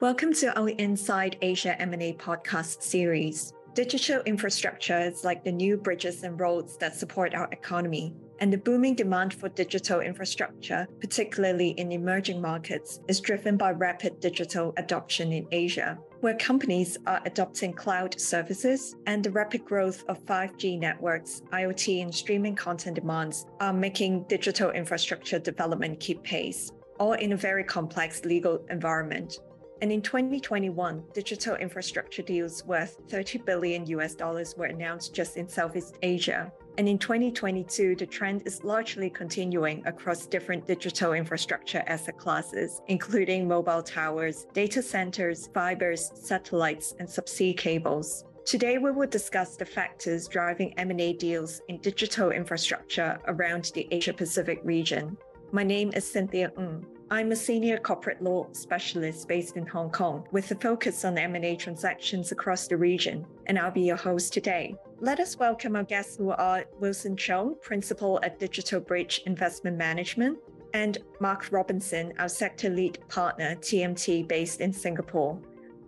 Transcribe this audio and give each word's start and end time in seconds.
Welcome 0.00 0.32
to 0.36 0.58
our 0.58 0.70
Inside 0.70 1.36
Asia 1.42 1.78
M&A 1.78 2.14
podcast 2.14 2.82
series. 2.82 3.52
Digital 3.74 4.22
infrastructure 4.22 4.98
is 4.98 5.24
like 5.24 5.44
the 5.44 5.52
new 5.52 5.76
bridges 5.76 6.22
and 6.22 6.40
roads 6.40 6.78
that 6.78 6.94
support 6.94 7.34
our 7.34 7.50
economy. 7.52 8.14
And 8.38 8.50
the 8.50 8.56
booming 8.56 8.94
demand 8.94 9.34
for 9.34 9.50
digital 9.50 10.00
infrastructure, 10.00 10.88
particularly 11.02 11.72
in 11.72 11.92
emerging 11.92 12.40
markets, 12.40 13.00
is 13.08 13.20
driven 13.20 13.58
by 13.58 13.72
rapid 13.72 14.20
digital 14.20 14.72
adoption 14.78 15.32
in 15.32 15.46
Asia, 15.50 15.98
where 16.20 16.38
companies 16.38 16.96
are 17.06 17.20
adopting 17.26 17.74
cloud 17.74 18.18
services 18.18 18.96
and 19.04 19.22
the 19.22 19.30
rapid 19.30 19.66
growth 19.66 20.02
of 20.08 20.24
5G 20.24 20.78
networks, 20.78 21.42
IoT, 21.52 22.02
and 22.02 22.14
streaming 22.14 22.56
content 22.56 22.94
demands 22.94 23.44
are 23.60 23.74
making 23.74 24.24
digital 24.30 24.70
infrastructure 24.70 25.38
development 25.38 26.00
keep 26.00 26.22
pace, 26.22 26.72
all 26.98 27.12
in 27.12 27.32
a 27.32 27.36
very 27.36 27.64
complex 27.64 28.24
legal 28.24 28.64
environment. 28.70 29.40
And 29.82 29.90
in 29.90 30.02
2021, 30.02 31.04
digital 31.14 31.56
infrastructure 31.56 32.20
deals 32.20 32.64
worth 32.66 32.98
30 33.08 33.38
billion 33.38 33.86
US 33.86 34.14
dollars 34.14 34.54
were 34.54 34.66
announced 34.66 35.14
just 35.14 35.38
in 35.38 35.48
Southeast 35.48 35.96
Asia. 36.02 36.52
And 36.76 36.86
in 36.86 36.98
2022, 36.98 37.96
the 37.96 38.06
trend 38.06 38.42
is 38.44 38.62
largely 38.62 39.08
continuing 39.08 39.82
across 39.86 40.26
different 40.26 40.66
digital 40.66 41.14
infrastructure 41.14 41.82
asset 41.86 42.18
classes, 42.18 42.82
including 42.88 43.48
mobile 43.48 43.82
towers, 43.82 44.46
data 44.52 44.82
centers, 44.82 45.48
fibers, 45.54 46.12
satellites, 46.14 46.94
and 46.98 47.08
subsea 47.08 47.56
cables. 47.56 48.24
Today, 48.44 48.78
we 48.78 48.90
will 48.90 49.08
discuss 49.08 49.56
the 49.56 49.64
factors 49.64 50.28
driving 50.28 50.78
M&A 50.78 51.14
deals 51.14 51.62
in 51.68 51.78
digital 51.78 52.32
infrastructure 52.32 53.18
around 53.28 53.70
the 53.74 53.88
Asia 53.90 54.12
Pacific 54.12 54.60
region. 54.62 55.16
My 55.52 55.62
name 55.62 55.90
is 55.94 56.10
Cynthia 56.10 56.52
Ng. 56.58 56.86
I'm 57.12 57.32
a 57.32 57.36
senior 57.36 57.76
corporate 57.76 58.22
law 58.22 58.46
specialist 58.52 59.26
based 59.26 59.56
in 59.56 59.66
Hong 59.66 59.90
Kong 59.90 60.28
with 60.30 60.48
a 60.52 60.54
focus 60.54 61.04
on 61.04 61.18
M&A 61.18 61.56
transactions 61.56 62.30
across 62.30 62.68
the 62.68 62.76
region, 62.76 63.26
and 63.46 63.58
I'll 63.58 63.72
be 63.72 63.80
your 63.80 63.96
host 63.96 64.32
today. 64.32 64.76
Let 65.00 65.18
us 65.18 65.36
welcome 65.36 65.74
our 65.74 65.82
guests 65.82 66.18
who 66.18 66.30
are 66.30 66.66
Wilson 66.78 67.16
Chung, 67.16 67.56
principal 67.62 68.20
at 68.22 68.38
Digital 68.38 68.78
Bridge 68.78 69.22
Investment 69.26 69.76
Management, 69.76 70.38
and 70.72 70.98
Mark 71.18 71.48
Robinson, 71.50 72.12
our 72.20 72.28
sector 72.28 72.70
lead 72.70 73.00
partner, 73.08 73.56
TMT, 73.56 74.28
based 74.28 74.60
in 74.60 74.72
Singapore. 74.72 75.36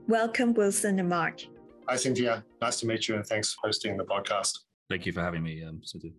Welcome, 0.09 0.55
Wilson 0.55 0.99
and 0.99 1.09
Mark. 1.09 1.43
Hi, 1.89 1.95
Cynthia. 1.95 2.45
Nice 2.61 2.81
to 2.81 2.87
meet 2.89 3.07
you, 3.07 3.15
and 3.15 3.25
thanks 3.25 3.53
for 3.53 3.69
hosting 3.69 3.97
the 3.97 4.05
podcast. 4.05 4.59
Thank 4.91 5.07
you 5.07 5.13
for 5.13 5.21
having 5.21 5.45
me, 5.45 5.63
um, 5.63 5.83
Cynthia. 5.85 6.11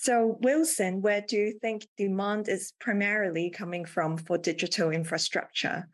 So, 0.00 0.38
Wilson, 0.42 1.02
where 1.02 1.20
do 1.20 1.36
you 1.36 1.58
think 1.60 1.88
demand 1.96 2.48
is 2.48 2.72
primarily 2.78 3.50
coming 3.50 3.84
from 3.84 4.16
for 4.16 4.38
digital 4.38 4.92
infrastructure? 4.92 5.88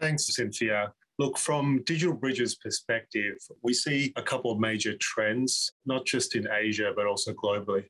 Thanks, 0.00 0.34
Cynthia. 0.34 0.94
Look, 1.18 1.36
from 1.36 1.82
Digital 1.84 2.14
Bridge's 2.14 2.54
perspective, 2.54 3.36
we 3.62 3.74
see 3.74 4.14
a 4.16 4.22
couple 4.22 4.50
of 4.50 4.58
major 4.58 4.96
trends, 4.96 5.70
not 5.84 6.06
just 6.06 6.36
in 6.36 6.48
Asia, 6.50 6.94
but 6.96 7.04
also 7.06 7.34
globally. 7.34 7.84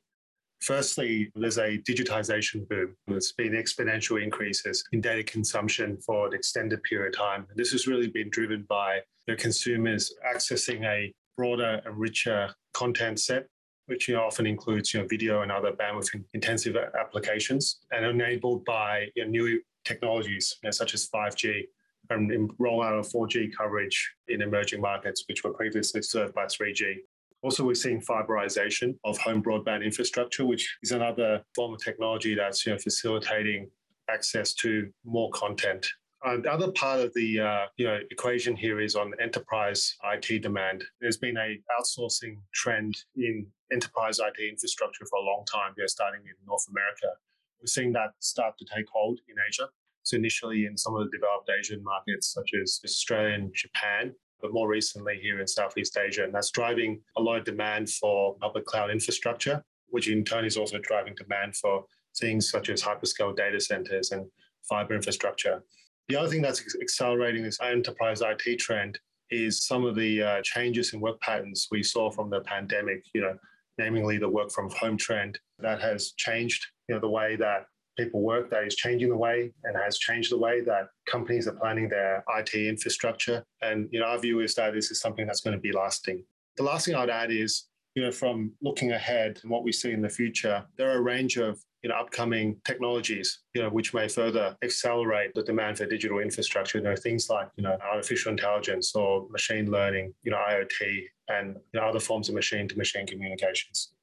Firstly, 0.59 1.31
there's 1.35 1.57
a 1.57 1.77
digitization 1.77 2.67
boom. 2.67 2.93
There's 3.07 3.31
been 3.31 3.53
exponential 3.53 4.21
increases 4.21 4.83
in 4.91 4.99
data 4.99 5.23
consumption 5.23 5.97
for 6.05 6.27
an 6.27 6.33
extended 6.33 6.83
period 6.83 7.15
of 7.15 7.17
time. 7.17 7.47
This 7.55 7.71
has 7.71 7.87
really 7.87 8.09
been 8.09 8.29
driven 8.29 8.65
by 8.67 8.99
the 9.27 9.37
consumers 9.37 10.13
accessing 10.29 10.83
a 10.83 11.13
broader 11.37 11.81
and 11.85 11.97
richer 11.97 12.53
content 12.73 13.21
set 13.21 13.47
which 13.87 14.07
you 14.07 14.15
know, 14.15 14.23
often 14.23 14.45
includes 14.45 14.93
you 14.93 15.01
know, 15.01 15.07
video 15.07 15.41
and 15.41 15.51
other 15.51 15.71
bandwidth 15.71 16.23
intensive 16.33 16.75
applications, 16.99 17.79
and 17.91 18.05
enabled 18.05 18.63
by 18.65 19.07
you 19.15 19.23
know, 19.23 19.29
new 19.29 19.61
technologies 19.83 20.57
you 20.61 20.67
know, 20.67 20.71
such 20.71 20.93
as 20.93 21.09
5G 21.09 21.63
and 22.09 22.51
rollout 22.57 22.99
of 22.99 23.07
4G 23.07 23.51
coverage 23.55 24.13
in 24.27 24.41
emerging 24.41 24.81
markets, 24.81 25.23
which 25.27 25.43
were 25.43 25.53
previously 25.53 26.01
served 26.01 26.33
by 26.33 26.45
3G. 26.45 26.95
Also, 27.41 27.65
we're 27.65 27.75
seeing 27.75 28.01
fiberization 28.01 28.95
of 29.03 29.17
home 29.17 29.43
broadband 29.43 29.83
infrastructure, 29.83 30.45
which 30.45 30.77
is 30.81 30.91
another 30.91 31.43
form 31.55 31.73
of 31.73 31.83
technology 31.83 32.35
that's 32.35 32.65
you 32.65 32.71
know, 32.71 32.77
facilitating 32.77 33.69
access 34.09 34.53
to 34.53 34.89
more 35.05 35.29
content 35.31 35.87
uh, 36.23 36.37
the 36.37 36.51
other 36.51 36.71
part 36.71 37.01
of 37.01 37.13
the 37.13 37.39
uh, 37.39 37.65
you 37.77 37.85
know 37.85 37.99
equation 38.09 38.55
here 38.55 38.79
is 38.79 38.95
on 38.95 39.11
enterprise 39.21 39.95
IT 40.05 40.41
demand. 40.41 40.83
There's 41.01 41.17
been 41.17 41.37
a 41.37 41.59
outsourcing 41.77 42.37
trend 42.53 42.95
in 43.15 43.45
enterprise 43.71 44.19
IT 44.19 44.41
infrastructure 44.41 45.05
for 45.09 45.19
a 45.19 45.23
long 45.23 45.43
time. 45.51 45.73
We're 45.77 45.87
starting 45.87 46.21
in 46.21 46.33
North 46.47 46.65
America. 46.69 47.17
We're 47.59 47.67
seeing 47.67 47.91
that 47.93 48.11
start 48.19 48.57
to 48.57 48.65
take 48.73 48.85
hold 48.91 49.19
in 49.27 49.35
Asia. 49.47 49.67
So 50.03 50.17
initially 50.17 50.65
in 50.65 50.77
some 50.77 50.95
of 50.95 51.05
the 51.05 51.17
developed 51.17 51.49
Asian 51.49 51.83
markets 51.83 52.33
such 52.33 52.51
as 52.61 52.79
Australia 52.83 53.35
and 53.35 53.53
Japan, 53.53 54.13
but 54.41 54.53
more 54.53 54.67
recently 54.67 55.17
here 55.21 55.39
in 55.39 55.47
Southeast 55.47 55.97
Asia, 55.97 56.23
and 56.23 56.33
that's 56.33 56.51
driving 56.51 57.01
a 57.17 57.21
lot 57.21 57.39
of 57.39 57.45
demand 57.45 57.89
for 57.89 58.35
public 58.41 58.65
cloud 58.65 58.91
infrastructure, 58.91 59.63
which 59.87 60.09
in 60.09 60.23
turn 60.23 60.45
is 60.45 60.57
also 60.57 60.77
driving 60.79 61.15
demand 61.15 61.55
for 61.55 61.85
things 62.17 62.49
such 62.49 62.69
as 62.69 62.81
hyperscale 62.83 63.35
data 63.35 63.59
centers 63.59 64.11
and 64.11 64.25
fiber 64.69 64.93
infrastructure. 64.93 65.63
The 66.09 66.15
other 66.17 66.27
thing 66.27 66.41
that's 66.41 66.63
accelerating 66.81 67.43
this 67.43 67.59
enterprise 67.61 68.21
IT 68.21 68.59
trend 68.59 68.99
is 69.29 69.65
some 69.65 69.85
of 69.85 69.95
the 69.95 70.21
uh, 70.21 70.41
changes 70.43 70.93
in 70.93 70.99
work 70.99 71.19
patterns 71.21 71.67
we 71.71 71.81
saw 71.81 72.11
from 72.11 72.29
the 72.29 72.41
pandemic, 72.41 73.05
you 73.13 73.21
know, 73.21 73.37
namely 73.77 74.17
the 74.17 74.29
work 74.29 74.51
from 74.51 74.69
home 74.71 74.97
trend 74.97 75.39
that 75.59 75.81
has 75.81 76.11
changed, 76.17 76.65
you 76.87 76.95
know, 76.95 77.01
the 77.01 77.09
way 77.09 77.35
that 77.37 77.65
people 77.97 78.21
work, 78.21 78.49
that 78.49 78.65
is 78.65 78.75
changing 78.75 79.09
the 79.09 79.17
way 79.17 79.51
and 79.63 79.75
has 79.77 79.97
changed 79.97 80.31
the 80.31 80.37
way 80.37 80.61
that 80.61 80.87
companies 81.07 81.47
are 81.47 81.53
planning 81.53 81.87
their 81.87 82.23
IT 82.37 82.53
infrastructure. 82.53 83.43
And, 83.61 83.87
you 83.91 83.99
know, 83.99 84.07
our 84.07 84.19
view 84.19 84.41
is 84.41 84.55
that 84.55 84.73
this 84.73 84.91
is 84.91 84.99
something 84.99 85.25
that's 85.25 85.41
going 85.41 85.55
to 85.55 85.61
be 85.61 85.71
lasting. 85.71 86.23
The 86.57 86.63
last 86.63 86.85
thing 86.85 86.95
I'd 86.95 87.09
add 87.09 87.31
is, 87.31 87.67
you 87.95 88.03
know, 88.03 88.11
from 88.11 88.51
looking 88.61 88.91
ahead 88.91 89.39
and 89.43 89.51
what 89.51 89.63
we 89.63 89.71
see 89.71 89.91
in 89.91 90.01
the 90.01 90.09
future, 90.09 90.63
there 90.77 90.89
are 90.89 90.97
a 90.97 91.01
range 91.01 91.37
of 91.37 91.59
you 91.83 91.89
know, 91.89 91.95
upcoming 91.95 92.55
technologies, 92.63 93.39
you 93.53 93.61
know, 93.61 93.69
which 93.69 93.93
may 93.93 94.07
further 94.07 94.55
accelerate 94.63 95.31
the 95.35 95.43
demand 95.43 95.77
for 95.77 95.85
digital 95.85 96.19
infrastructure. 96.19 96.77
You 96.77 96.85
know, 96.85 96.95
things 96.95 97.29
like, 97.29 97.49
you 97.57 97.63
know, 97.63 97.77
artificial 97.91 98.31
intelligence 98.31 98.95
or 98.95 99.27
machine 99.29 99.69
learning, 99.69 100.13
you 100.23 100.31
know, 100.31 100.37
IoT 100.37 101.03
and 101.27 101.57
you 101.73 101.79
know, 101.79 101.85
other 101.85 101.99
forms 101.99 102.29
of 102.29 102.35
machine 102.35 102.67
to 102.69 102.77
machine 102.77 103.05
communications. 103.05 103.93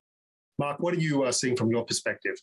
Mark, 0.59 0.79
what 0.81 0.93
are 0.93 0.99
you 0.99 1.23
uh, 1.23 1.33
seeing 1.33 1.57
from 1.57 1.71
your 1.71 1.85
perspective? 1.85 2.37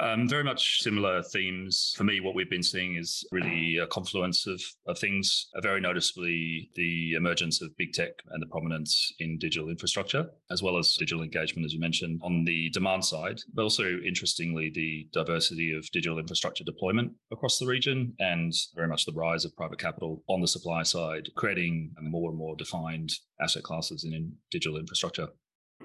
Um, 0.00 0.28
very 0.28 0.44
much 0.44 0.80
similar 0.80 1.22
themes. 1.22 1.94
For 1.96 2.04
me, 2.04 2.20
what 2.20 2.34
we've 2.34 2.48
been 2.48 2.62
seeing 2.62 2.96
is 2.96 3.24
really 3.30 3.76
a 3.76 3.86
confluence 3.86 4.46
of, 4.46 4.62
of 4.86 4.98
things, 4.98 5.48
uh, 5.54 5.60
very 5.60 5.80
noticeably 5.80 6.70
the 6.74 7.12
emergence 7.14 7.60
of 7.60 7.76
big 7.76 7.92
tech 7.92 8.12
and 8.30 8.42
the 8.42 8.46
prominence 8.46 9.12
in 9.18 9.38
digital 9.38 9.68
infrastructure, 9.68 10.30
as 10.50 10.62
well 10.62 10.78
as 10.78 10.94
digital 10.98 11.22
engagement, 11.22 11.66
as 11.66 11.74
you 11.74 11.80
mentioned, 11.80 12.20
on 12.22 12.44
the 12.44 12.70
demand 12.70 13.04
side, 13.04 13.40
but 13.52 13.62
also 13.62 13.98
interestingly, 14.06 14.70
the 14.74 15.08
diversity 15.12 15.72
of 15.76 15.84
digital 15.92 16.18
infrastructure 16.18 16.64
deployment 16.64 17.12
across 17.30 17.58
the 17.58 17.66
region 17.66 18.14
and 18.18 18.52
very 18.74 18.88
much 18.88 19.04
the 19.04 19.12
rise 19.12 19.44
of 19.44 19.54
private 19.56 19.78
capital 19.78 20.22
on 20.28 20.40
the 20.40 20.48
supply 20.48 20.82
side, 20.82 21.28
creating 21.36 21.92
more 22.00 22.30
and 22.30 22.38
more 22.38 22.56
defined 22.56 23.12
asset 23.40 23.62
classes 23.62 24.04
in, 24.04 24.14
in 24.14 24.32
digital 24.50 24.78
infrastructure. 24.78 25.28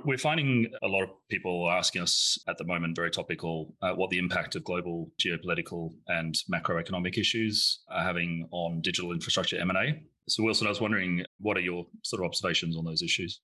We're 0.06 0.18
finding 0.18 0.68
a 0.82 0.88
lot 0.88 1.04
of 1.04 1.10
people 1.30 1.70
asking 1.70 2.02
us 2.02 2.38
at 2.48 2.58
the 2.58 2.64
moment, 2.64 2.96
very 2.96 3.12
topical, 3.12 3.76
uh, 3.82 3.92
what 3.94 4.10
the 4.10 4.18
impact 4.18 4.56
of 4.56 4.64
global 4.64 5.12
geopolitical 5.20 5.92
and 6.08 6.36
macroeconomic 6.52 7.18
issues 7.18 7.82
are 7.90 8.04
having 8.04 8.48
on 8.52 8.82
digital 8.82 9.12
infrastructure 9.12 9.60
M&A. 9.60 10.02
So, 10.30 10.44
Wilson, 10.44 10.68
I 10.68 10.70
was 10.70 10.82
wondering, 10.82 11.26
what 11.40 11.58
are 11.58 11.62
your 11.62 11.86
sort 12.04 12.22
of 12.22 12.28
observations 12.28 12.78
on 12.78 12.86
those 12.86 13.02
issues? 13.02 13.42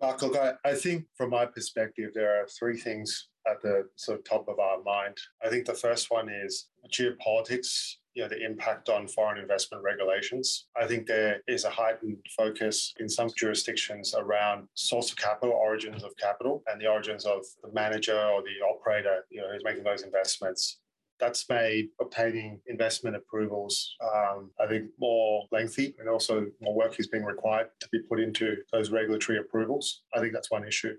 Mark, 0.00 0.20
look, 0.22 0.36
I, 0.36 0.54
I 0.64 0.74
think 0.74 1.04
from 1.16 1.30
my 1.30 1.46
perspective, 1.46 2.10
there 2.14 2.42
are 2.42 2.46
three 2.46 2.76
things 2.76 3.28
at 3.50 3.62
the 3.62 3.88
sort 3.96 4.18
of 4.18 4.24
top 4.24 4.48
of 4.48 4.58
our 4.58 4.82
mind. 4.82 5.16
I 5.44 5.48
think 5.48 5.66
the 5.66 5.74
first 5.74 6.10
one 6.10 6.28
is 6.28 6.68
geopolitics 6.90 7.96
you 8.14 8.22
know, 8.22 8.28
the 8.28 8.44
impact 8.44 8.88
on 8.88 9.08
foreign 9.08 9.38
investment 9.38 9.82
regulations. 9.82 10.66
I 10.80 10.86
think 10.86 11.06
there 11.06 11.40
is 11.48 11.64
a 11.64 11.70
heightened 11.70 12.18
focus 12.36 12.94
in 12.98 13.08
some 13.08 13.30
jurisdictions 13.36 14.14
around 14.14 14.68
source 14.74 15.10
of 15.10 15.16
capital, 15.16 15.54
origins 15.54 16.02
of 16.02 16.16
capital, 16.18 16.62
and 16.70 16.80
the 16.80 16.86
origins 16.86 17.24
of 17.24 17.40
the 17.62 17.72
manager 17.72 18.18
or 18.18 18.42
the 18.42 18.66
operator, 18.66 19.24
you 19.30 19.40
know, 19.40 19.48
who's 19.52 19.64
making 19.64 19.84
those 19.84 20.02
investments. 20.02 20.78
That's 21.20 21.48
made 21.48 21.88
obtaining 22.00 22.60
investment 22.66 23.16
approvals, 23.16 23.94
um, 24.02 24.50
I 24.60 24.66
think, 24.66 24.90
more 24.98 25.46
lengthy, 25.52 25.94
and 25.98 26.08
also 26.08 26.46
more 26.60 26.74
work 26.74 26.98
is 26.98 27.06
being 27.06 27.24
required 27.24 27.68
to 27.80 27.88
be 27.92 28.00
put 28.08 28.18
into 28.18 28.56
those 28.72 28.90
regulatory 28.90 29.38
approvals. 29.38 30.02
I 30.14 30.20
think 30.20 30.32
that's 30.32 30.50
one 30.50 30.66
issue. 30.66 30.94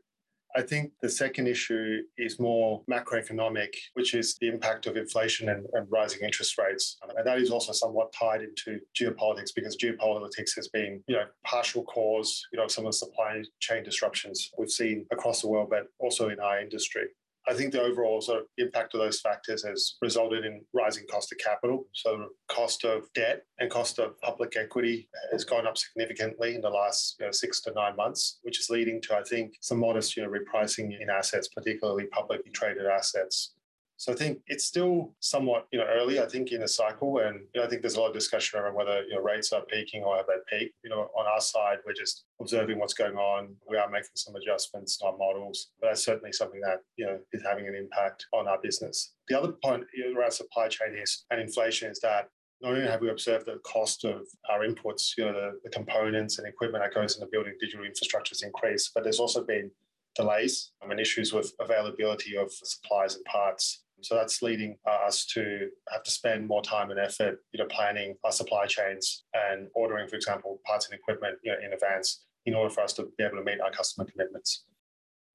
I 0.55 0.61
think 0.61 0.91
the 1.01 1.09
second 1.09 1.47
issue 1.47 2.01
is 2.17 2.39
more 2.39 2.83
macroeconomic, 2.89 3.69
which 3.93 4.13
is 4.13 4.37
the 4.39 4.47
impact 4.47 4.85
of 4.85 4.97
inflation 4.97 5.49
and, 5.49 5.65
and, 5.73 5.87
rising 5.89 6.21
interest 6.23 6.57
rates. 6.57 6.97
And 7.17 7.25
that 7.25 7.39
is 7.39 7.49
also 7.49 7.71
somewhat 7.71 8.13
tied 8.13 8.41
into 8.41 8.79
geopolitics 8.99 9.49
because 9.55 9.75
geopolitics 9.77 10.55
has 10.55 10.67
been, 10.67 11.03
you 11.07 11.15
know, 11.15 11.25
partial 11.43 11.83
cause, 11.83 12.45
you 12.51 12.59
know, 12.59 12.67
some 12.67 12.85
of 12.85 12.91
the 12.91 12.97
supply 12.97 13.43
chain 13.59 13.83
disruptions 13.83 14.51
we've 14.57 14.69
seen 14.69 15.05
across 15.11 15.41
the 15.41 15.47
world, 15.47 15.69
but 15.69 15.87
also 15.99 16.29
in 16.29 16.39
our 16.39 16.59
industry. 16.59 17.05
I 17.47 17.53
think 17.53 17.73
the 17.73 17.81
overall 17.81 18.21
sort 18.21 18.39
of 18.39 18.45
impact 18.57 18.93
of 18.93 19.01
those 19.01 19.19
factors 19.19 19.63
has 19.65 19.95
resulted 20.01 20.45
in 20.45 20.63
rising 20.73 21.05
cost 21.11 21.31
of 21.31 21.37
capital. 21.39 21.87
So 21.93 22.29
cost 22.47 22.85
of 22.85 23.11
debt 23.13 23.43
and 23.59 23.69
cost 23.69 23.99
of 23.99 24.19
public 24.21 24.55
equity 24.55 25.09
has 25.31 25.43
gone 25.43 25.67
up 25.67 25.77
significantly 25.77 26.55
in 26.55 26.61
the 26.61 26.69
last 26.69 27.15
you 27.19 27.25
know, 27.25 27.31
six 27.31 27.61
to 27.61 27.73
nine 27.73 27.95
months, 27.95 28.39
which 28.43 28.59
is 28.59 28.69
leading 28.69 29.01
to, 29.03 29.15
I 29.15 29.23
think, 29.23 29.53
some 29.61 29.79
modest 29.79 30.15
you 30.15 30.23
know, 30.23 30.29
repricing 30.29 30.99
in 31.01 31.09
assets, 31.09 31.49
particularly 31.49 32.05
publicly 32.07 32.51
traded 32.51 32.85
assets. 32.85 33.55
So 33.97 34.11
I 34.11 34.15
think 34.15 34.39
it's 34.47 34.65
still 34.65 35.13
somewhat 35.19 35.67
you 35.71 35.79
know 35.79 35.85
early. 35.85 36.19
I 36.19 36.25
think 36.25 36.51
in 36.51 36.63
a 36.63 36.67
cycle, 36.67 37.19
and 37.19 37.41
you 37.53 37.61
know, 37.61 37.65
I 37.65 37.69
think 37.69 37.81
there's 37.81 37.95
a 37.95 38.01
lot 38.01 38.07
of 38.07 38.13
discussion 38.13 38.59
around 38.59 38.75
whether 38.75 39.03
you 39.03 39.15
know 39.15 39.21
rates 39.21 39.53
are 39.53 39.61
peaking 39.61 40.03
or 40.03 40.17
have 40.17 40.25
they 40.27 40.57
peaked. 40.57 40.75
You 40.83 40.89
know, 40.89 41.09
on 41.17 41.25
our 41.25 41.39
side, 41.39 41.77
we're 41.85 41.93
just 41.93 42.25
observing 42.41 42.79
what's 42.79 42.93
going 42.93 43.15
on. 43.15 43.55
We 43.69 43.77
are 43.77 43.89
making 43.89 44.11
some 44.15 44.35
adjustments 44.35 44.97
to 44.97 45.05
our 45.05 45.17
models, 45.17 45.69
but 45.79 45.87
that's 45.87 46.03
certainly 46.03 46.33
something 46.33 46.61
that 46.61 46.79
you 46.97 47.05
know 47.05 47.19
is 47.31 47.43
having 47.43 47.67
an 47.67 47.75
impact 47.75 48.25
on 48.33 48.47
our 48.47 48.59
business. 48.61 49.13
The 49.29 49.39
other 49.39 49.53
point 49.63 49.85
around 50.15 50.31
supply 50.31 50.67
chain 50.67 50.95
is 51.01 51.25
and 51.31 51.39
inflation 51.39 51.91
is 51.91 51.99
that 51.99 52.29
not 52.61 52.73
only 52.73 52.87
have 52.87 53.01
we 53.01 53.09
observed 53.09 53.45
the 53.45 53.59
cost 53.65 54.05
of 54.05 54.21
our 54.49 54.61
inputs, 54.61 55.17
you 55.17 55.25
know, 55.25 55.33
the, 55.33 55.59
the 55.65 55.69
components 55.69 56.39
and 56.39 56.47
equipment 56.47 56.81
that 56.83 56.93
goes 56.93 57.15
into 57.15 57.27
building 57.29 57.53
digital 57.59 57.85
infrastructure 57.85 58.31
has 58.31 58.41
increased, 58.41 58.91
but 58.95 59.03
there's 59.03 59.19
also 59.19 59.43
been 59.43 59.69
delays 60.15 60.71
and 60.81 60.99
issues 60.99 61.33
with 61.33 61.53
availability 61.59 62.37
of 62.37 62.51
supplies 62.51 63.15
and 63.15 63.25
parts 63.25 63.83
so 64.03 64.15
that's 64.15 64.41
leading 64.41 64.77
uh, 64.87 65.07
us 65.07 65.25
to 65.27 65.69
have 65.91 66.03
to 66.03 66.11
spend 66.11 66.47
more 66.47 66.61
time 66.61 66.91
and 66.91 66.99
effort, 66.99 67.39
you 67.53 67.59
know, 67.59 67.67
planning 67.69 68.15
our 68.23 68.31
supply 68.31 68.65
chains 68.65 69.23
and 69.33 69.67
ordering, 69.75 70.07
for 70.07 70.15
example, 70.15 70.59
parts 70.65 70.89
and 70.89 70.99
equipment 70.99 71.37
you 71.43 71.51
know, 71.51 71.57
in 71.65 71.73
advance 71.73 72.25
in 72.45 72.53
order 72.53 72.69
for 72.69 72.81
us 72.81 72.93
to 72.93 73.07
be 73.17 73.23
able 73.23 73.37
to 73.37 73.43
meet 73.43 73.61
our 73.61 73.71
customer 73.71 74.05
commitments. 74.09 74.65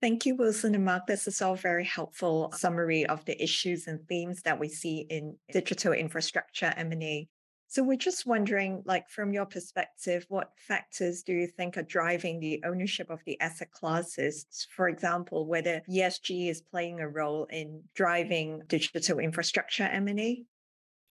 Thank 0.00 0.26
you, 0.26 0.36
Wilson 0.36 0.74
and 0.74 0.84
Mark. 0.84 1.06
This 1.06 1.26
is 1.26 1.42
all 1.42 1.56
very 1.56 1.84
helpful 1.84 2.52
summary 2.54 3.04
of 3.06 3.24
the 3.24 3.42
issues 3.42 3.88
and 3.88 4.06
themes 4.06 4.42
that 4.42 4.60
we 4.60 4.68
see 4.68 5.06
in 5.08 5.36
digital 5.50 5.92
infrastructure 5.92 6.72
M&A. 6.76 7.28
So 7.70 7.82
we're 7.82 7.98
just 7.98 8.26
wondering, 8.26 8.82
like 8.86 9.10
from 9.10 9.34
your 9.34 9.44
perspective, 9.44 10.24
what 10.30 10.52
factors 10.56 11.22
do 11.22 11.34
you 11.34 11.46
think 11.46 11.76
are 11.76 11.82
driving 11.82 12.40
the 12.40 12.62
ownership 12.64 13.10
of 13.10 13.20
the 13.26 13.38
asset 13.42 13.70
classes? 13.70 14.46
For 14.74 14.88
example, 14.88 15.46
whether 15.46 15.82
ESG 15.88 16.48
is 16.48 16.62
playing 16.62 17.00
a 17.00 17.08
role 17.08 17.46
in 17.50 17.82
driving 17.94 18.62
digital 18.68 19.18
infrastructure 19.18 19.82
M&A? 19.82 20.44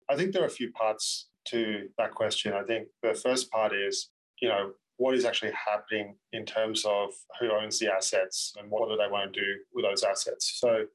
I 0.09 0.17
think 0.17 0.33
there 0.33 0.43
are 0.43 0.47
a 0.47 0.51
few 0.51 0.73
parts 0.73 1.29
to 1.49 1.89
that 1.99 2.13
question. 2.13 2.55
I 2.55 2.63
think 2.63 2.89
the 3.03 3.13
first 3.13 3.51
part 3.51 3.75
is, 3.75 4.09
you 4.41 4.49
know, 4.49 4.73
what 4.97 5.15
is 5.15 5.27
actually 5.27 5.53
happening 5.53 6.17
in 6.33 6.47
terms 6.47 6.87
of 6.87 7.11
who 7.39 7.53
owns 7.53 7.79
the 7.79 7.93
assets 7.93 8.55
and 8.59 8.71
what 8.71 8.89
do 8.89 8.97
they 8.97 9.11
want 9.11 9.35
to 9.35 9.41
do 9.41 9.47
with 9.75 9.85
those 9.85 10.03
assets. 10.03 10.55
So 10.59 10.87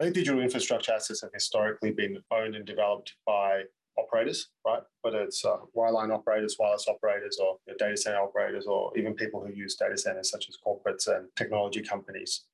I 0.00 0.04
think 0.04 0.14
digital 0.14 0.40
infrastructure 0.40 0.92
assets 0.92 1.20
have 1.20 1.34
historically 1.34 1.90
been 1.90 2.22
owned 2.30 2.54
and 2.54 2.64
developed 2.64 3.16
by 3.26 3.64
operators, 4.00 4.48
right? 4.66 4.82
Whether 5.02 5.22
it's 5.22 5.44
uh, 5.44 5.58
wireline 5.76 6.12
operators, 6.12 6.56
wireless 6.58 6.86
operators, 6.88 7.38
or 7.40 7.58
you 7.66 7.72
know, 7.72 7.76
data 7.78 7.96
center 7.96 8.18
operators, 8.18 8.66
or 8.66 8.96
even 8.96 9.14
people 9.14 9.44
who 9.44 9.52
use 9.52 9.76
data 9.76 9.96
centers, 9.96 10.30
such 10.30 10.48
as 10.48 10.56
corporates 10.66 11.08
and 11.08 11.28
technology 11.36 11.82
companies. 11.82 12.44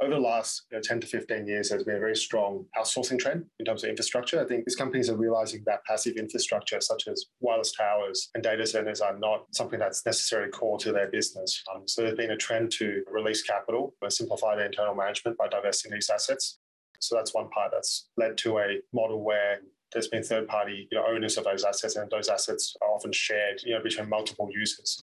Over 0.00 0.14
the 0.14 0.20
last 0.20 0.62
you 0.70 0.76
know, 0.76 0.82
10 0.82 1.00
to 1.00 1.06
15 1.08 1.48
years, 1.48 1.70
there's 1.70 1.82
been 1.82 1.96
a 1.96 2.00
very 2.00 2.14
strong 2.14 2.64
outsourcing 2.78 3.18
trend 3.18 3.46
in 3.58 3.66
terms 3.66 3.82
of 3.82 3.90
infrastructure. 3.90 4.40
I 4.40 4.44
think 4.44 4.64
these 4.64 4.76
companies 4.76 5.10
are 5.10 5.16
realizing 5.16 5.64
that 5.66 5.84
passive 5.86 6.16
infrastructure, 6.16 6.80
such 6.80 7.08
as 7.08 7.26
wireless 7.40 7.72
towers 7.72 8.30
and 8.34 8.42
data 8.42 8.64
centers, 8.64 9.00
are 9.00 9.18
not 9.18 9.46
something 9.52 9.80
that's 9.80 10.06
necessarily 10.06 10.52
core 10.52 10.78
to 10.78 10.92
their 10.92 11.08
business. 11.08 11.64
Um, 11.74 11.82
so 11.88 12.02
there's 12.02 12.16
been 12.16 12.30
a 12.30 12.36
trend 12.36 12.70
to 12.72 13.02
release 13.10 13.42
capital 13.42 13.94
and 14.00 14.12
simplify 14.12 14.54
their 14.54 14.66
internal 14.66 14.94
management 14.94 15.36
by 15.36 15.48
divesting 15.48 15.90
these 15.90 16.08
assets. 16.10 16.58
So 17.00 17.16
that's 17.16 17.34
one 17.34 17.48
part 17.50 17.72
that's 17.72 18.08
led 18.16 18.36
to 18.38 18.58
a 18.58 18.78
model 18.92 19.22
where 19.22 19.60
there's 19.92 20.08
been 20.08 20.22
third 20.22 20.48
party 20.48 20.88
you 20.90 20.98
know, 20.98 21.04
owners 21.06 21.36
of 21.36 21.44
those 21.44 21.64
assets, 21.64 21.96
and 21.96 22.10
those 22.10 22.28
assets 22.28 22.76
are 22.82 22.90
often 22.90 23.12
shared 23.12 23.62
you 23.64 23.74
know, 23.74 23.82
between 23.82 24.08
multiple 24.08 24.48
users. 24.52 25.02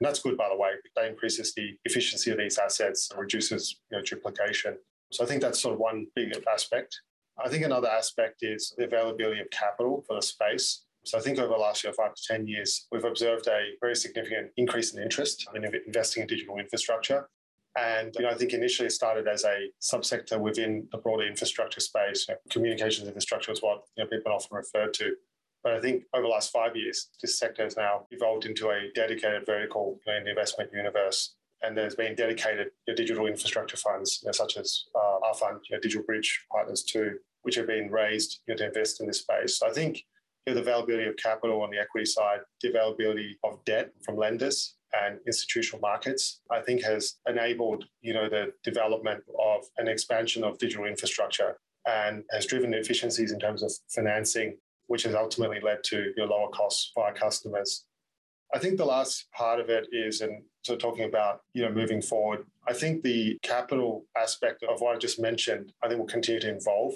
And 0.00 0.08
that's 0.08 0.20
good, 0.20 0.36
by 0.36 0.48
the 0.48 0.56
way. 0.56 0.70
That 0.96 1.06
increases 1.06 1.54
the 1.54 1.70
efficiency 1.84 2.30
of 2.30 2.38
these 2.38 2.58
assets 2.58 3.08
and 3.10 3.20
reduces 3.20 3.80
you 3.90 3.98
know, 3.98 4.02
duplication. 4.02 4.76
So 5.12 5.24
I 5.24 5.26
think 5.26 5.42
that's 5.42 5.60
sort 5.60 5.74
of 5.74 5.80
one 5.80 6.06
big 6.14 6.32
aspect. 6.52 6.98
I 7.42 7.48
think 7.48 7.64
another 7.64 7.88
aspect 7.88 8.38
is 8.42 8.74
the 8.76 8.84
availability 8.84 9.40
of 9.40 9.50
capital 9.50 10.04
for 10.06 10.16
the 10.16 10.22
space. 10.22 10.84
So 11.04 11.18
I 11.18 11.20
think 11.20 11.38
over 11.38 11.48
the 11.48 11.60
last 11.60 11.84
year, 11.84 11.92
five 11.92 12.14
to 12.14 12.22
10 12.26 12.46
years, 12.46 12.86
we've 12.90 13.04
observed 13.04 13.46
a 13.46 13.70
very 13.80 13.94
significant 13.94 14.50
increase 14.56 14.94
in 14.94 15.02
interest 15.02 15.46
in 15.54 15.64
investing 15.86 16.22
in 16.22 16.26
digital 16.26 16.58
infrastructure. 16.58 17.28
And 17.76 18.14
you 18.16 18.22
know, 18.22 18.30
I 18.30 18.34
think 18.34 18.52
initially 18.52 18.86
it 18.86 18.92
started 18.92 19.26
as 19.26 19.44
a 19.44 19.68
subsector 19.82 20.38
within 20.38 20.86
the 20.92 20.98
broader 20.98 21.26
infrastructure 21.26 21.80
space. 21.80 22.26
You 22.28 22.34
know, 22.34 22.40
communications 22.50 23.08
infrastructure 23.08 23.52
is 23.52 23.62
what 23.62 23.82
you 23.96 24.04
know, 24.04 24.10
people 24.10 24.32
often 24.32 24.56
refer 24.56 24.88
to. 24.90 25.14
But 25.64 25.74
I 25.74 25.80
think 25.80 26.04
over 26.12 26.22
the 26.22 26.28
last 26.28 26.52
five 26.52 26.76
years, 26.76 27.08
this 27.22 27.38
sector 27.38 27.64
has 27.64 27.76
now 27.76 28.06
evolved 28.10 28.44
into 28.44 28.68
a 28.68 28.90
dedicated 28.94 29.46
vertical 29.46 29.98
in 30.06 30.24
the 30.24 30.30
investment 30.30 30.70
universe. 30.72 31.34
And 31.62 31.76
there's 31.76 31.94
been 31.94 32.14
dedicated 32.14 32.68
you 32.86 32.92
know, 32.92 32.96
digital 32.96 33.26
infrastructure 33.26 33.78
funds, 33.78 34.20
you 34.22 34.28
know, 34.28 34.32
such 34.32 34.58
as 34.58 34.84
uh, 34.94 35.26
our 35.26 35.34
fund, 35.34 35.60
you 35.68 35.74
know, 35.74 35.80
Digital 35.80 36.04
Bridge 36.04 36.44
Partners 36.52 36.84
2, 36.84 37.16
which 37.42 37.54
have 37.54 37.66
been 37.66 37.90
raised 37.90 38.40
you 38.46 38.52
know, 38.52 38.58
to 38.58 38.66
invest 38.66 39.00
in 39.00 39.06
this 39.06 39.20
space. 39.20 39.58
So 39.58 39.66
I 39.66 39.72
think 39.72 40.04
the 40.46 40.58
availability 40.58 41.08
of 41.08 41.16
capital 41.16 41.62
on 41.62 41.70
the 41.70 41.78
equity 41.78 42.04
side, 42.04 42.40
the 42.60 42.68
availability 42.68 43.38
of 43.42 43.64
debt 43.64 43.92
from 44.04 44.16
lenders, 44.16 44.76
and 45.02 45.18
institutional 45.26 45.80
markets, 45.80 46.40
I 46.50 46.60
think 46.60 46.82
has 46.82 47.16
enabled, 47.26 47.84
you 48.00 48.14
know, 48.14 48.28
the 48.28 48.52
development 48.62 49.24
of 49.38 49.64
an 49.78 49.88
expansion 49.88 50.44
of 50.44 50.58
digital 50.58 50.84
infrastructure 50.86 51.56
and 51.86 52.24
has 52.30 52.46
driven 52.46 52.74
efficiencies 52.74 53.32
in 53.32 53.38
terms 53.38 53.62
of 53.62 53.72
financing, 53.88 54.56
which 54.86 55.02
has 55.02 55.14
ultimately 55.14 55.60
led 55.60 55.84
to 55.84 55.96
you 55.96 56.14
know, 56.16 56.26
lower 56.26 56.48
costs 56.48 56.90
for 56.94 57.04
our 57.04 57.12
customers. 57.12 57.84
I 58.54 58.58
think 58.58 58.78
the 58.78 58.84
last 58.84 59.26
part 59.32 59.58
of 59.58 59.68
it 59.68 59.88
is, 59.90 60.20
and 60.20 60.42
so 60.62 60.76
talking 60.76 61.04
about, 61.04 61.40
you 61.54 61.62
know, 61.62 61.72
moving 61.72 62.00
forward, 62.00 62.44
I 62.68 62.72
think 62.72 63.02
the 63.02 63.36
capital 63.42 64.04
aspect 64.16 64.62
of 64.62 64.80
what 64.80 64.94
I 64.94 64.98
just 64.98 65.20
mentioned, 65.20 65.72
I 65.82 65.88
think 65.88 65.98
will 65.98 66.06
continue 66.06 66.40
to 66.40 66.54
evolve. 66.54 66.94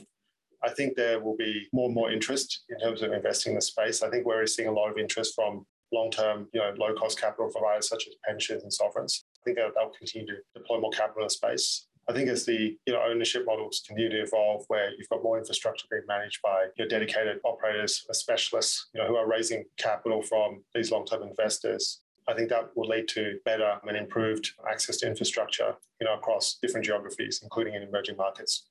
I 0.63 0.71
think 0.71 0.95
there 0.97 1.21
will 1.21 1.37
be 1.37 1.69
more 1.73 1.87
and 1.87 1.95
more 1.95 2.11
interest 2.11 2.63
in 2.69 2.79
terms 2.79 3.03
of 3.03 3.13
investing 3.13 3.53
in 3.53 3.57
the 3.57 3.63
space. 3.63 4.03
I 4.03 4.11
think 4.11 4.27
we're 4.27 4.47
seeing 4.47 4.69
a 4.69 4.73
lot 4.73 4.91
of 4.91 4.99
interest 4.99 5.35
from 5.35 5.67
long-term, 5.93 6.49
you 6.53 6.61
know, 6.61 6.73
low-cost 6.77 7.21
capital 7.21 7.51
providers 7.51 7.89
such 7.89 8.07
as 8.07 8.15
pensions 8.27 8.63
and 8.63 8.73
sovereigns. 8.73 9.25
I 9.41 9.45
think 9.45 9.57
they'll, 9.57 9.73
they'll 9.75 9.91
continue 9.91 10.27
to 10.27 10.37
deploy 10.55 10.81
more 10.81 10.91
capital 10.91 11.23
in 11.23 11.27
the 11.27 11.31
space. 11.31 11.87
I 12.09 12.15
think 12.15 12.31
as 12.31 12.47
the 12.47 12.75
you 12.87 12.93
know 12.93 13.03
ownership 13.07 13.45
models 13.45 13.83
continue 13.87 14.09
to 14.09 14.23
evolve, 14.23 14.65
where 14.69 14.91
you've 14.97 15.09
got 15.11 15.23
more 15.23 15.37
infrastructure 15.37 15.87
being 15.91 16.05
managed 16.09 16.41
by 16.43 16.67
you 16.77 16.85
know, 16.85 16.89
dedicated 16.89 17.39
operators, 17.45 18.07
specialists, 18.13 18.89
you 18.95 19.01
know, 19.01 19.07
who 19.07 19.17
are 19.17 19.29
raising 19.29 19.65
capital 19.77 20.23
from 20.23 20.65
these 20.75 20.91
long-term 20.91 21.23
investors, 21.23 22.01
I 22.27 22.35
think 22.35 22.49
that 22.49 22.71
will 22.75 22.89
lead 22.89 23.09
to 23.09 23.39
better 23.45 23.79
and 23.87 23.97
improved 23.97 24.53
access 24.71 24.99
to 24.99 25.07
infrastructure, 25.07 25.75
you 26.01 26.07
know, 26.07 26.15
across 26.15 26.59
different 26.63 26.87
geographies, 26.87 27.41
including 27.43 27.75
in 27.75 27.83
emerging 27.83 28.17
markets. 28.17 28.67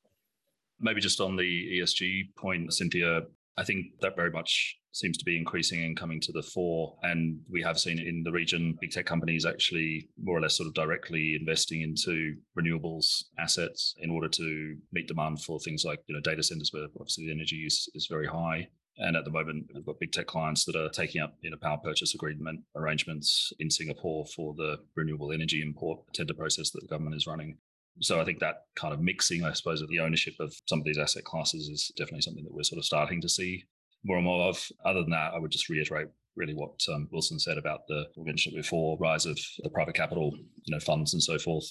Maybe 0.79 1.01
just 1.01 1.19
on 1.19 1.36
the 1.36 1.79
ESG 1.79 2.36
point, 2.36 2.74
Cynthia, 2.74 3.21
I 3.57 3.63
think 3.63 4.00
that 4.01 4.15
very 4.15 4.31
much 4.31 4.77
seems 4.98 5.18
to 5.18 5.25
be 5.25 5.38
increasing 5.38 5.84
and 5.84 5.98
coming 5.98 6.20
to 6.22 6.32
the 6.32 6.42
fore. 6.42 6.98
And 7.04 7.39
we 7.50 7.62
have 7.62 7.80
seen 7.80 8.00
in 8.00 8.24
the 8.24 8.32
region 8.32 8.77
big 8.82 8.92
tech 8.92 9.06
companies 9.06 9.46
actually 9.46 10.10
more 10.22 10.38
or 10.38 10.42
less 10.42 10.58
sort 10.58 10.68
of 10.68 10.74
directly 10.74 11.38
investing 11.39 11.82
into 11.82 12.36
renewables 12.58 13.24
assets 13.39 13.96
in 14.00 14.10
order 14.10 14.27
to 14.30 14.77
meet 14.92 15.08
demand 15.08 15.42
for 15.42 15.60
things 15.60 15.84
like 15.86 16.00
you 16.08 16.16
know 16.16 16.22
data 16.22 16.44
centers, 16.44 16.72
where 16.74 16.88
obviously 17.00 17.25
the 17.25 17.32
energy 17.32 17.56
use 17.56 17.88
is 17.94 18.08
very 18.08 18.27
high. 18.27 18.68
And 19.00 19.16
at 19.16 19.25
the 19.25 19.32
moment, 19.32 19.68
we've 19.74 19.86
got 19.86 20.00
big 20.00 20.12
tech 20.12 20.25
clients 20.25 20.66
that 20.66 20.75
are 20.75 20.89
taking 20.89 21.22
up 21.22 21.36
you 21.42 21.51
know, 21.51 21.58
power 21.62 21.77
purchase 21.77 22.16
agreement 22.16 22.62
arrangements 22.75 23.54
in 23.60 23.70
Singapore 23.70 24.25
for 24.36 24.56
the 24.56 24.80
renewable 24.96 25.32
energy 25.32 25.62
import 25.62 26.00
tender 26.13 26.34
process 26.34 26.72
that 26.72 26.82
the 26.82 26.88
government 26.88 27.16
is 27.16 27.27
running. 27.27 27.58
So 28.01 28.20
I 28.20 28.25
think 28.25 28.39
that 28.39 28.63
kind 28.75 28.94
of 28.94 29.00
mixing, 29.00 29.44
I 29.44 29.54
suppose, 29.54 29.82
of 29.82 29.89
the 29.89 30.00
ownership 30.00 30.34
of 30.39 30.54
some 30.68 30.80
of 30.80 30.86
these 30.86 30.98
asset 30.98 31.24
classes 31.24 31.68
is 31.68 31.92
definitely 31.96 32.22
something 32.22 32.44
that 32.44 32.54
we're 32.54 32.63
sort 32.63 32.80
of 32.80 32.86
starting 32.86 33.22
to 33.22 33.30
see 33.30 33.66
more 34.04 34.18
and 34.18 34.25
more 34.25 34.50
of. 34.50 34.66
Other 34.86 35.01
than 35.01 35.12
that, 35.12 35.34
I 35.34 35.39
would 35.39 35.51
just 35.51 35.70
reiterate 35.70 36.08
really 36.38 36.54
what 36.54 36.80
um, 36.94 37.10
Wilson 37.12 37.39
said 37.39 37.58
about 37.58 37.88
the 37.88 38.06
we 38.16 38.24
mentioned 38.24 38.56
before 38.56 38.98
rise 39.00 39.25
of 39.25 39.38
the 39.60 39.70
private 39.70 39.96
capital, 39.96 40.32
you 40.63 40.74
know, 40.74 40.80
funds 40.80 41.13
and 41.13 41.22
so 41.22 41.38
forth. 41.38 41.66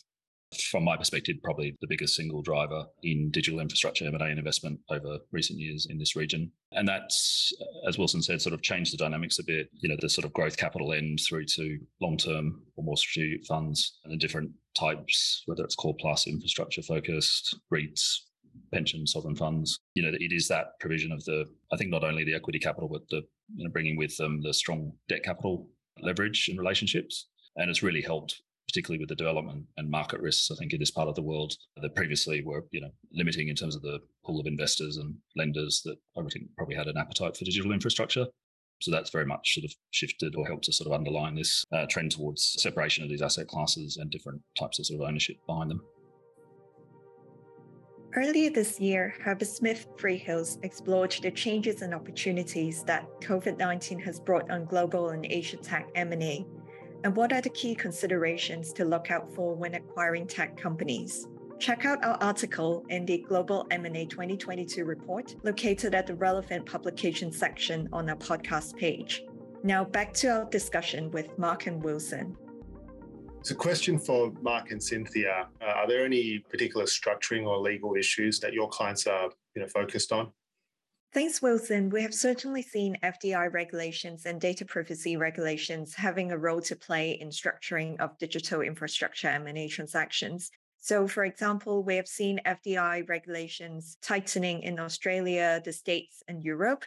From 0.70 0.84
my 0.84 0.96
perspective, 0.96 1.36
probably 1.42 1.76
the 1.80 1.88
biggest 1.88 2.14
single 2.14 2.40
driver 2.40 2.84
in 3.02 3.30
digital 3.32 3.58
infrastructure 3.58 4.06
M&A 4.06 4.26
investment 4.26 4.78
over 4.90 5.18
recent 5.32 5.58
years 5.58 5.88
in 5.90 5.98
this 5.98 6.14
region. 6.14 6.52
And 6.70 6.86
that's, 6.86 7.52
as 7.88 7.98
Wilson 7.98 8.22
said, 8.22 8.40
sort 8.40 8.54
of 8.54 8.62
changed 8.62 8.92
the 8.92 8.96
dynamics 8.96 9.40
a 9.40 9.44
bit, 9.44 9.68
you 9.72 9.88
know, 9.88 9.96
the 9.98 10.08
sort 10.08 10.24
of 10.24 10.32
growth 10.32 10.56
capital 10.56 10.92
end 10.92 11.18
through 11.26 11.46
to 11.56 11.78
long-term 12.00 12.62
or 12.76 12.84
more 12.84 12.96
strategic 12.96 13.44
funds 13.44 13.98
and 14.04 14.12
the 14.12 14.16
different 14.16 14.52
types, 14.78 15.42
whether 15.46 15.64
it's 15.64 15.74
core 15.74 15.96
plus 15.98 16.28
infrastructure 16.28 16.82
focused, 16.82 17.58
REITs, 17.72 18.20
pension 18.72 19.06
sovereign 19.06 19.36
funds. 19.36 19.78
You 19.94 20.02
know, 20.02 20.16
it 20.18 20.32
is 20.32 20.48
that 20.48 20.78
provision 20.80 21.12
of 21.12 21.24
the, 21.24 21.46
I 21.72 21.76
think 21.76 21.90
not 21.90 22.04
only 22.04 22.24
the 22.24 22.34
equity 22.34 22.58
capital, 22.58 22.88
but 22.88 23.02
the, 23.10 23.22
you 23.54 23.64
know, 23.64 23.70
bringing 23.70 23.96
with 23.96 24.16
them 24.16 24.40
the 24.42 24.54
strong 24.54 24.92
debt 25.08 25.22
capital 25.24 25.68
leverage 26.00 26.48
and 26.48 26.58
relationships. 26.58 27.28
And 27.56 27.70
it's 27.70 27.82
really 27.82 28.02
helped 28.02 28.42
particularly 28.68 28.98
with 28.98 29.08
the 29.08 29.14
development 29.14 29.64
and 29.76 29.88
market 29.88 30.20
risks. 30.20 30.50
I 30.50 30.56
think 30.56 30.72
in 30.72 30.80
this 30.80 30.90
part 30.90 31.08
of 31.08 31.14
the 31.14 31.22
world 31.22 31.54
that 31.80 31.94
previously 31.94 32.42
were, 32.42 32.64
you 32.72 32.80
know, 32.80 32.90
limiting 33.12 33.48
in 33.48 33.54
terms 33.54 33.76
of 33.76 33.82
the 33.82 34.00
pool 34.24 34.40
of 34.40 34.46
investors 34.46 34.96
and 34.96 35.14
lenders 35.36 35.82
that 35.84 35.96
I 36.18 36.22
think 36.32 36.46
probably 36.56 36.74
had 36.74 36.88
an 36.88 36.96
appetite 36.96 37.36
for 37.36 37.44
digital 37.44 37.72
infrastructure. 37.72 38.26
So 38.82 38.90
that's 38.90 39.10
very 39.10 39.24
much 39.24 39.54
sort 39.54 39.64
of 39.64 39.72
shifted 39.92 40.34
or 40.36 40.46
helped 40.46 40.64
to 40.64 40.72
sort 40.72 40.88
of 40.88 40.92
underline 40.92 41.34
this 41.34 41.64
uh, 41.72 41.86
trend 41.88 42.10
towards 42.10 42.56
separation 42.58 43.04
of 43.04 43.08
these 43.08 43.22
asset 43.22 43.48
classes 43.48 43.96
and 43.96 44.10
different 44.10 44.42
types 44.58 44.78
of 44.78 44.86
sort 44.86 45.00
of 45.00 45.08
ownership 45.08 45.36
behind 45.46 45.70
them. 45.70 45.80
Earlier 48.18 48.48
this 48.48 48.80
year, 48.80 49.14
Herbert 49.20 49.46
Smith 49.46 49.86
Freehills 49.98 50.56
explored 50.64 51.14
the 51.20 51.30
changes 51.30 51.82
and 51.82 51.92
opportunities 51.92 52.82
that 52.84 53.06
COVID-19 53.20 54.02
has 54.02 54.20
brought 54.20 54.50
on 54.50 54.64
global 54.64 55.10
and 55.10 55.26
Asia 55.26 55.58
tech 55.58 55.90
M&A, 55.94 56.46
and 57.04 57.14
what 57.14 57.30
are 57.34 57.42
the 57.42 57.50
key 57.50 57.74
considerations 57.74 58.72
to 58.72 58.86
look 58.86 59.10
out 59.10 59.30
for 59.34 59.54
when 59.54 59.74
acquiring 59.74 60.26
tech 60.26 60.56
companies. 60.56 61.28
Check 61.58 61.84
out 61.84 62.02
our 62.02 62.16
article 62.22 62.86
in 62.88 63.04
the 63.04 63.18
Global 63.18 63.66
M&A 63.70 64.06
2022 64.06 64.86
report 64.86 65.36
located 65.42 65.94
at 65.94 66.06
the 66.06 66.14
relevant 66.14 66.64
publication 66.64 67.30
section 67.30 67.86
on 67.92 68.08
our 68.08 68.16
podcast 68.16 68.76
page. 68.76 69.24
Now 69.62 69.84
back 69.84 70.14
to 70.14 70.28
our 70.28 70.44
discussion 70.46 71.10
with 71.10 71.38
Mark 71.38 71.66
and 71.66 71.82
Wilson. 71.82 72.34
It's 73.46 73.52
a 73.52 73.54
question 73.54 73.96
for 73.96 74.32
Mark 74.42 74.72
and 74.72 74.82
Cynthia. 74.82 75.46
Uh, 75.62 75.66
are 75.66 75.86
there 75.86 76.04
any 76.04 76.40
particular 76.50 76.84
structuring 76.84 77.46
or 77.46 77.58
legal 77.58 77.94
issues 77.94 78.40
that 78.40 78.52
your 78.52 78.68
clients 78.68 79.06
are 79.06 79.30
you 79.54 79.62
know, 79.62 79.68
focused 79.68 80.10
on? 80.10 80.32
Thanks, 81.14 81.40
Wilson. 81.40 81.88
We 81.88 82.02
have 82.02 82.12
certainly 82.12 82.60
seen 82.60 82.98
FDI 83.04 83.52
regulations 83.52 84.26
and 84.26 84.40
data 84.40 84.64
privacy 84.64 85.16
regulations 85.16 85.94
having 85.94 86.32
a 86.32 86.36
role 86.36 86.60
to 86.62 86.74
play 86.74 87.12
in 87.20 87.28
structuring 87.28 88.00
of 88.00 88.18
digital 88.18 88.62
infrastructure 88.62 89.28
M&A 89.28 89.68
transactions. 89.68 90.50
So, 90.80 91.06
for 91.06 91.24
example, 91.24 91.84
we 91.84 91.94
have 91.94 92.08
seen 92.08 92.40
FDI 92.44 93.08
regulations 93.08 93.96
tightening 94.02 94.62
in 94.64 94.80
Australia, 94.80 95.62
the 95.64 95.72
States, 95.72 96.20
and 96.26 96.42
Europe, 96.42 96.84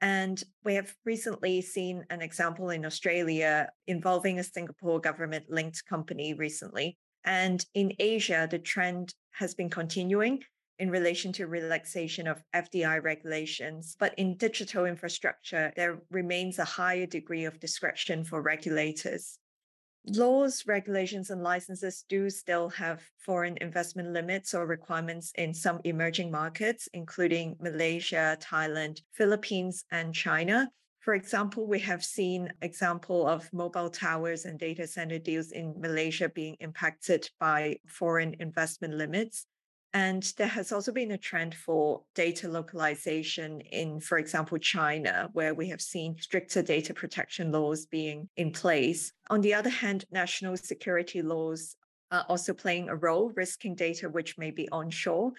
and 0.00 0.42
we 0.64 0.74
have 0.74 0.94
recently 1.04 1.60
seen 1.60 2.04
an 2.10 2.22
example 2.22 2.70
in 2.70 2.86
Australia 2.86 3.68
involving 3.86 4.38
a 4.38 4.44
Singapore 4.44 5.00
government 5.00 5.46
linked 5.50 5.84
company 5.86 6.34
recently. 6.34 6.96
And 7.24 7.64
in 7.74 7.92
Asia, 7.98 8.48
the 8.50 8.58
trend 8.58 9.14
has 9.32 9.54
been 9.54 9.68
continuing 9.68 10.42
in 10.78 10.90
relation 10.90 11.32
to 11.34 11.46
relaxation 11.46 12.26
of 12.26 12.42
FDI 12.54 13.02
regulations. 13.02 13.96
But 14.00 14.14
in 14.16 14.38
digital 14.38 14.86
infrastructure, 14.86 15.72
there 15.76 16.00
remains 16.10 16.58
a 16.58 16.64
higher 16.64 17.06
degree 17.06 17.44
of 17.44 17.60
discretion 17.60 18.24
for 18.24 18.40
regulators 18.40 19.38
laws, 20.06 20.64
regulations, 20.66 21.30
and 21.30 21.42
licenses 21.42 22.04
do 22.08 22.30
still 22.30 22.68
have 22.70 23.02
foreign 23.18 23.56
investment 23.60 24.12
limits 24.12 24.54
or 24.54 24.66
requirements 24.66 25.32
in 25.36 25.52
some 25.54 25.80
emerging 25.84 26.30
markets, 26.30 26.88
including 26.92 27.56
Malaysia, 27.60 28.36
Thailand, 28.40 29.00
Philippines, 29.12 29.84
and 29.90 30.14
China. 30.14 30.70
For 31.00 31.14
example, 31.14 31.66
we 31.66 31.78
have 31.80 32.04
seen 32.04 32.52
example 32.60 33.26
of 33.26 33.50
mobile 33.52 33.88
towers 33.88 34.44
and 34.44 34.58
data 34.58 34.86
center 34.86 35.18
deals 35.18 35.50
in 35.50 35.74
Malaysia 35.80 36.28
being 36.28 36.56
impacted 36.60 37.28
by 37.40 37.78
foreign 37.86 38.36
investment 38.38 38.94
limits. 38.94 39.46
And 39.92 40.22
there 40.36 40.46
has 40.46 40.70
also 40.70 40.92
been 40.92 41.10
a 41.10 41.18
trend 41.18 41.54
for 41.54 42.02
data 42.14 42.48
localization 42.48 43.60
in, 43.60 43.98
for 44.00 44.18
example, 44.18 44.56
China, 44.58 45.28
where 45.32 45.52
we 45.52 45.68
have 45.68 45.80
seen 45.80 46.16
stricter 46.20 46.62
data 46.62 46.94
protection 46.94 47.50
laws 47.50 47.86
being 47.86 48.28
in 48.36 48.52
place. 48.52 49.12
On 49.30 49.40
the 49.40 49.54
other 49.54 49.70
hand, 49.70 50.04
national 50.12 50.56
security 50.56 51.22
laws 51.22 51.74
are 52.12 52.24
also 52.28 52.52
playing 52.54 52.88
a 52.88 52.94
role, 52.96 53.32
risking 53.34 53.74
data 53.74 54.08
which 54.08 54.38
may 54.38 54.52
be 54.52 54.68
onshore. 54.70 55.32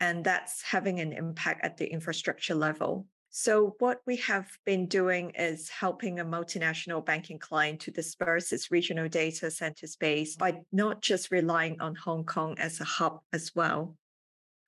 And 0.00 0.22
that's 0.22 0.60
having 0.60 1.00
an 1.00 1.12
impact 1.12 1.64
at 1.64 1.78
the 1.78 1.86
infrastructure 1.86 2.54
level. 2.54 3.06
So, 3.36 3.74
what 3.80 4.00
we 4.06 4.18
have 4.18 4.46
been 4.64 4.86
doing 4.86 5.30
is 5.30 5.68
helping 5.68 6.20
a 6.20 6.24
multinational 6.24 7.04
banking 7.04 7.40
client 7.40 7.80
to 7.80 7.90
disperse 7.90 8.52
its 8.52 8.70
regional 8.70 9.08
data 9.08 9.50
center 9.50 9.88
space 9.88 10.36
by 10.36 10.60
not 10.70 11.02
just 11.02 11.32
relying 11.32 11.80
on 11.80 11.96
Hong 11.96 12.24
Kong 12.24 12.56
as 12.60 12.80
a 12.80 12.84
hub 12.84 13.22
as 13.32 13.50
well. 13.52 13.96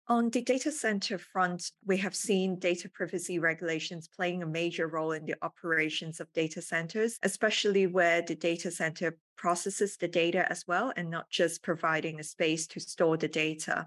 On 0.08 0.30
the 0.30 0.42
data 0.42 0.72
center 0.72 1.16
front, 1.16 1.70
we 1.84 1.98
have 1.98 2.16
seen 2.16 2.58
data 2.58 2.88
privacy 2.88 3.38
regulations 3.38 4.08
playing 4.08 4.42
a 4.42 4.46
major 4.46 4.88
role 4.88 5.12
in 5.12 5.26
the 5.26 5.36
operations 5.42 6.18
of 6.18 6.32
data 6.32 6.60
centers, 6.60 7.20
especially 7.22 7.86
where 7.86 8.20
the 8.20 8.34
data 8.34 8.72
center 8.72 9.16
processes 9.36 9.96
the 9.96 10.08
data 10.08 10.44
as 10.50 10.66
well 10.66 10.92
and 10.96 11.08
not 11.08 11.30
just 11.30 11.62
providing 11.62 12.18
a 12.18 12.24
space 12.24 12.66
to 12.66 12.80
store 12.80 13.16
the 13.16 13.28
data 13.28 13.86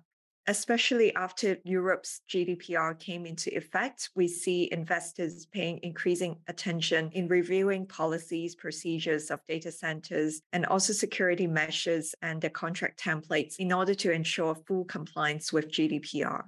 especially 0.49 1.15
after 1.15 1.57
Europe's 1.63 2.21
GDPR 2.27 2.99
came 2.99 3.27
into 3.27 3.55
effect, 3.55 4.09
we 4.15 4.27
see 4.27 4.67
investors 4.71 5.45
paying 5.45 5.79
increasing 5.83 6.37
attention 6.47 7.11
in 7.13 7.27
reviewing 7.27 7.85
policies, 7.85 8.55
procedures 8.55 9.29
of 9.29 9.39
data 9.47 9.71
centers, 9.71 10.41
and 10.51 10.65
also 10.65 10.91
security 10.91 11.45
measures 11.45 12.15
and 12.23 12.41
the 12.41 12.49
contract 12.49 12.99
templates 12.99 13.57
in 13.59 13.71
order 13.71 13.93
to 13.93 14.11
ensure 14.11 14.55
full 14.55 14.85
compliance 14.85 15.53
with 15.53 15.69
GDPR. 15.69 16.45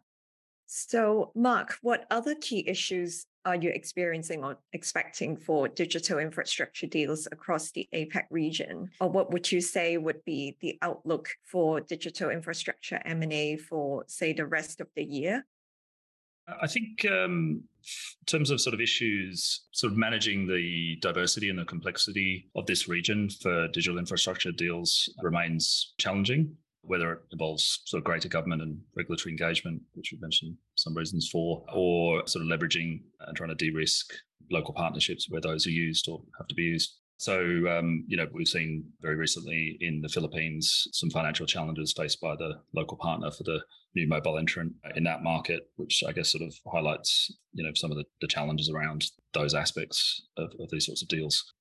So, 0.65 1.31
Mark, 1.35 1.77
what 1.83 2.07
other 2.09 2.33
key 2.33 2.67
issues 2.67 3.27
are 3.45 3.55
you 3.55 3.69
experiencing 3.69 4.43
or 4.43 4.57
expecting 4.73 5.35
for 5.35 5.67
digital 5.67 6.19
infrastructure 6.19 6.87
deals 6.87 7.27
across 7.31 7.71
the 7.71 7.87
APAC 7.93 8.25
region? 8.29 8.89
Or 8.99 9.09
what 9.09 9.31
would 9.31 9.51
you 9.51 9.61
say 9.61 9.97
would 9.97 10.23
be 10.25 10.57
the 10.61 10.77
outlook 10.81 11.29
for 11.43 11.81
digital 11.81 12.29
infrastructure 12.29 13.01
M&A 13.05 13.57
for, 13.57 14.03
say, 14.07 14.33
the 14.33 14.45
rest 14.45 14.81
of 14.81 14.87
the 14.95 15.03
year? 15.03 15.45
I 16.61 16.67
think 16.67 17.05
um, 17.05 17.63
in 18.19 18.25
terms 18.25 18.49
of 18.49 18.59
sort 18.59 18.73
of 18.73 18.81
issues, 18.81 19.61
sort 19.71 19.93
of 19.93 19.97
managing 19.97 20.47
the 20.47 20.97
diversity 21.01 21.49
and 21.49 21.57
the 21.57 21.65
complexity 21.65 22.49
of 22.55 22.65
this 22.65 22.87
region 22.87 23.29
for 23.29 23.67
digital 23.69 23.99
infrastructure 23.99 24.51
deals 24.51 25.09
remains 25.21 25.93
challenging 25.97 26.57
whether 26.83 27.13
it 27.13 27.19
involves 27.31 27.81
sort 27.85 27.99
of 27.99 28.03
greater 28.03 28.27
government 28.27 28.61
and 28.61 28.79
regulatory 28.95 29.31
engagement, 29.31 29.81
which 29.93 30.11
we've 30.11 30.21
mentioned 30.21 30.55
some 30.81 30.95
reasons 30.95 31.29
for, 31.31 31.63
or 31.73 32.25
sort 32.27 32.45
of 32.45 32.51
leveraging 32.51 33.01
and 33.27 33.35
trying 33.35 33.49
to 33.49 33.55
de-risk 33.55 34.13
local 34.51 34.73
partnerships 34.73 35.27
where 35.29 35.41
those 35.41 35.65
are 35.65 35.71
used 35.71 36.07
or 36.09 36.21
have 36.37 36.47
to 36.47 36.55
be 36.55 36.63
used. 36.63 36.97
So, 37.17 37.39
um, 37.69 38.03
you 38.07 38.17
know, 38.17 38.25
we've 38.33 38.47
seen 38.47 38.83
very 38.99 39.15
recently 39.15 39.77
in 39.79 40.01
the 40.01 40.09
Philippines 40.09 40.87
some 40.91 41.11
financial 41.11 41.45
challenges 41.45 41.93
faced 41.93 42.19
by 42.19 42.35
the 42.35 42.55
local 42.73 42.97
partner 42.97 43.29
for 43.29 43.43
the 43.43 43.61
new 43.95 44.07
mobile 44.07 44.39
entrant 44.39 44.73
in 44.95 45.03
that 45.03 45.21
market, 45.21 45.69
which 45.75 46.03
I 46.07 46.13
guess 46.13 46.31
sort 46.31 46.43
of 46.43 46.55
highlights, 46.71 47.31
you 47.53 47.63
know, 47.63 47.71
some 47.75 47.91
of 47.91 47.97
the, 47.97 48.05
the 48.21 48.27
challenges 48.27 48.69
around 48.69 49.05
those 49.33 49.53
aspects 49.53 50.23
of, 50.37 50.51
of 50.59 50.69
these 50.71 50.87
sorts 50.87 51.03
of 51.03 51.09
deals 51.09 51.53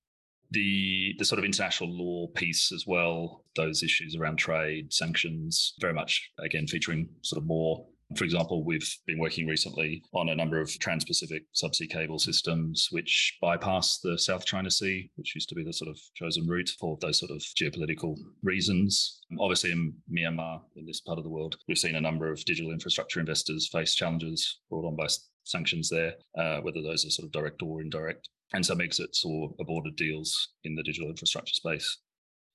the 0.50 1.14
the 1.18 1.24
sort 1.24 1.38
of 1.38 1.44
international 1.44 1.90
law 1.90 2.26
piece 2.28 2.72
as 2.72 2.84
well, 2.86 3.44
those 3.56 3.82
issues 3.82 4.16
around 4.16 4.36
trade, 4.36 4.92
sanctions, 4.92 5.74
very 5.80 5.94
much 5.94 6.30
again 6.38 6.66
featuring 6.66 7.08
sort 7.22 7.40
of 7.40 7.46
more. 7.46 7.86
For 8.16 8.24
example, 8.24 8.64
we've 8.64 8.96
been 9.06 9.18
working 9.18 9.46
recently 9.46 10.02
on 10.12 10.28
a 10.28 10.34
number 10.34 10.60
of 10.60 10.76
trans-Pacific 10.78 11.44
subsea 11.54 11.88
cable 11.88 12.18
systems 12.18 12.88
which 12.90 13.38
bypass 13.40 13.98
the 13.98 14.18
South 14.18 14.44
China 14.44 14.70
Sea, 14.70 15.10
which 15.14 15.34
used 15.34 15.48
to 15.50 15.54
be 15.54 15.62
the 15.62 15.72
sort 15.72 15.90
of 15.90 15.98
chosen 16.14 16.46
route 16.46 16.70
for 16.80 16.98
those 17.00 17.20
sort 17.20 17.30
of 17.30 17.38
geopolitical 17.38 18.16
reasons. 18.42 19.20
Obviously, 19.38 19.70
in 19.70 19.94
Myanmar, 20.12 20.60
in 20.74 20.86
this 20.86 21.00
part 21.00 21.18
of 21.18 21.24
the 21.24 21.30
world, 21.30 21.56
we've 21.68 21.78
seen 21.78 21.94
a 21.94 22.00
number 22.00 22.30
of 22.30 22.44
digital 22.44 22.72
infrastructure 22.72 23.20
investors 23.20 23.68
face 23.68 23.94
challenges 23.94 24.58
brought 24.68 24.86
on 24.86 24.96
by 24.96 25.06
sanctions 25.44 25.88
there, 25.88 26.14
uh, 26.36 26.60
whether 26.60 26.82
those 26.82 27.06
are 27.06 27.10
sort 27.10 27.26
of 27.26 27.32
direct 27.32 27.62
or 27.62 27.80
indirect 27.80 28.28
and 28.52 28.66
some 28.66 28.80
exits 28.80 29.24
or 29.24 29.50
aborted 29.60 29.94
deals 29.96 30.50
in 30.64 30.74
the 30.74 30.82
digital 30.82 31.08
infrastructure 31.08 31.54
space. 31.54 31.98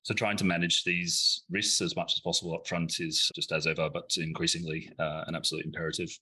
So 0.06 0.14
trying 0.14 0.36
to 0.36 0.44
manage 0.44 0.84
these 0.84 1.42
risks 1.50 1.80
as 1.80 1.96
much 1.96 2.14
as 2.14 2.20
possible 2.20 2.54
up 2.54 2.64
front 2.64 3.00
is 3.00 3.28
just 3.34 3.50
as 3.50 3.66
ever, 3.66 3.90
but 3.92 4.08
increasingly 4.16 4.88
uh, 5.00 5.24
an 5.26 5.34
absolute 5.34 5.64
imperative. 5.64 6.16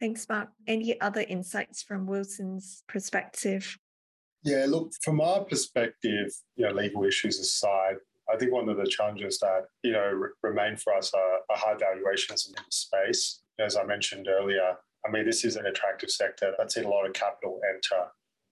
Thanks, 0.00 0.26
Mark. 0.30 0.48
Any 0.66 0.98
other 1.02 1.20
insights 1.28 1.82
from 1.82 2.06
Wilson's 2.06 2.84
perspective? 2.88 3.76
Yeah, 4.44 4.64
look, 4.66 4.92
from 5.02 5.20
our 5.20 5.44
perspective, 5.44 6.32
you 6.56 6.66
know, 6.66 6.72
legal 6.72 7.04
issues 7.04 7.38
aside, 7.38 7.96
I 8.32 8.38
think 8.38 8.50
one 8.50 8.66
of 8.70 8.78
the 8.78 8.86
challenges 8.86 9.38
that 9.40 9.64
you 9.82 9.92
know 9.92 9.98
r- 9.98 10.32
remain 10.42 10.78
for 10.78 10.94
us 10.94 11.12
are, 11.12 11.40
are 11.50 11.56
high 11.58 11.76
valuations 11.78 12.46
in 12.46 12.54
the 12.54 12.62
space. 12.70 13.42
As 13.58 13.76
I 13.76 13.84
mentioned 13.84 14.26
earlier, 14.26 14.74
I 15.06 15.10
mean, 15.10 15.26
this 15.26 15.44
is 15.44 15.56
an 15.56 15.66
attractive 15.66 16.10
sector 16.10 16.54
that's 16.56 16.74
seen 16.74 16.84
a 16.84 16.88
lot 16.88 17.04
of 17.04 17.12
capital 17.12 17.60
enter 17.68 18.06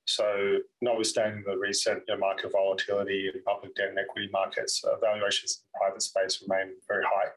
so, 0.06 0.58
notwithstanding 0.82 1.44
the 1.46 1.56
recent 1.56 2.02
you 2.06 2.14
know, 2.14 2.20
market 2.20 2.52
volatility 2.52 3.30
in 3.32 3.42
public 3.42 3.74
debt 3.74 3.88
and 3.88 3.98
equity 3.98 4.28
markets, 4.32 4.82
uh, 4.84 4.98
valuations 4.98 5.56
in 5.56 5.64
the 5.72 5.78
private 5.78 6.02
space 6.02 6.42
remain 6.46 6.74
very 6.86 7.04
high. 7.04 7.28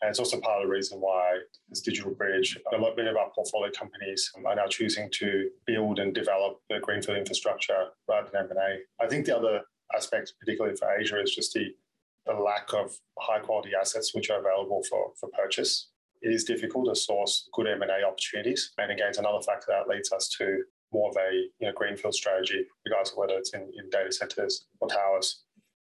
And 0.00 0.08
it's 0.08 0.18
also 0.18 0.40
part 0.40 0.62
of 0.62 0.68
the 0.68 0.72
reason 0.72 1.00
why 1.00 1.38
this 1.68 1.80
digital 1.80 2.14
bridge, 2.14 2.56
a 2.72 2.78
lot 2.78 2.98
of 2.98 3.16
our 3.16 3.30
portfolio 3.34 3.70
companies 3.76 4.30
are 4.44 4.54
now 4.54 4.68
choosing 4.68 5.10
to 5.14 5.50
build 5.66 5.98
and 5.98 6.14
develop 6.14 6.60
the 6.70 6.78
greenfield 6.80 7.18
infrastructure 7.18 7.88
rather 8.08 8.28
than 8.32 8.46
M&A. 8.50 9.04
I 9.04 9.08
think 9.08 9.26
the 9.26 9.36
other 9.36 9.62
aspect, 9.94 10.34
particularly 10.38 10.76
for 10.76 10.90
Asia, 10.96 11.20
is 11.20 11.34
just 11.34 11.52
the 11.52 11.74
the 12.26 12.34
lack 12.34 12.74
of 12.74 12.94
high 13.18 13.38
quality 13.38 13.70
assets 13.78 14.14
which 14.14 14.28
are 14.28 14.38
available 14.38 14.82
for, 14.88 15.12
for 15.18 15.30
purchase. 15.30 15.88
It 16.20 16.30
is 16.30 16.44
difficult 16.44 16.86
to 16.88 16.94
source 16.94 17.48
good 17.54 17.66
M&A 17.66 18.06
opportunities. 18.06 18.72
And 18.76 18.92
again, 18.92 19.08
it's 19.08 19.18
another 19.18 19.40
factor 19.40 19.68
that 19.68 19.88
leads 19.88 20.12
us 20.12 20.28
to 20.38 20.62
more 20.92 21.10
of 21.10 21.16
a 21.16 21.32
you 21.58 21.66
know, 21.66 21.72
greenfield 21.72 22.14
strategy, 22.14 22.64
regardless 22.84 23.12
of 23.12 23.18
whether 23.18 23.34
it's 23.34 23.54
in, 23.54 23.62
in 23.62 23.90
data 23.90 24.12
centers 24.12 24.66
or 24.80 24.88
towers. 24.88 25.42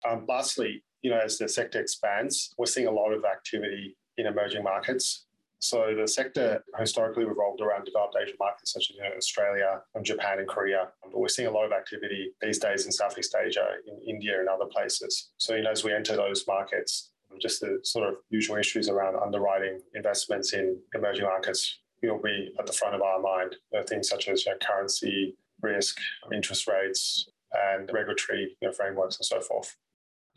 Um, 0.09 0.25
lastly, 0.28 0.83
you 1.02 1.11
know, 1.11 1.19
as 1.19 1.38
the 1.38 1.49
sector 1.49 1.80
expands, 1.80 2.54
we're 2.59 2.66
seeing 2.66 2.87
a 2.87 2.92
lot 2.92 3.12
of 3.12 3.25
activity 3.25 3.97
in 4.16 4.26
emerging 4.26 4.62
markets. 4.62 5.26
So 5.61 5.95
the 5.95 6.09
sector 6.09 6.64
historically 6.78 7.25
revolved 7.25 7.61
around 7.61 7.85
developed 7.85 8.16
Asian 8.21 8.37
markets 8.38 8.73
such 8.73 8.90
as 8.90 8.97
you 8.97 9.02
know, 9.02 9.11
Australia, 9.16 9.83
and 9.95 10.04
Japan, 10.04 10.38
and 10.38 10.49
Korea. 10.49 10.88
But 11.02 11.19
we're 11.19 11.28
seeing 11.28 11.49
a 11.49 11.50
lot 11.50 11.66
of 11.66 11.73
activity 11.73 12.33
these 12.40 12.59
days 12.59 12.87
in 12.87 12.92
Southeast 12.92 13.35
Asia, 13.35 13.69
in 13.87 14.00
India, 14.09 14.40
and 14.40 14.49
other 14.49 14.64
places. 14.64 15.30
So 15.37 15.54
you 15.54 15.62
know, 15.62 15.71
as 15.71 15.85
we 15.85 15.92
enter 15.92 16.16
those 16.16 16.47
markets, 16.47 17.11
just 17.40 17.61
the 17.61 17.78
sort 17.83 18.09
of 18.09 18.16
usual 18.30 18.57
issues 18.57 18.88
around 18.88 19.16
underwriting 19.16 19.80
investments 19.95 20.52
in 20.54 20.78
emerging 20.95 21.25
markets 21.25 21.78
will 22.02 22.23
be 22.23 22.50
at 22.59 22.66
the 22.66 22.73
front 22.73 22.95
of 22.95 23.02
our 23.02 23.21
mind. 23.21 23.57
Things 23.88 24.09
such 24.09 24.28
as 24.28 24.47
you 24.47 24.52
know, 24.52 24.59
currency 24.59 25.37
risk, 25.62 25.99
interest 26.33 26.66
rates, 26.66 27.28
and 27.52 27.90
regulatory 27.92 28.57
you 28.61 28.69
know, 28.69 28.73
frameworks 28.73 29.19
and 29.19 29.26
so 29.26 29.40
forth. 29.40 29.76